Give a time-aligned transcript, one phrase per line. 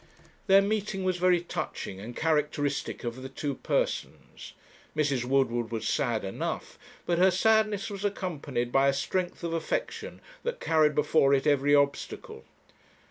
[0.47, 4.53] Their meeting was very touching, and characteristic of the two persons.
[4.97, 5.23] Mrs.
[5.25, 10.59] Woodward was sad enough, but her sadness was accompanied by a strength of affection that
[10.59, 12.45] carried before it every obstacle.